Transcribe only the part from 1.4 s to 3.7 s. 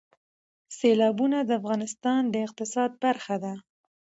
د افغانستان د اقتصاد برخه ده.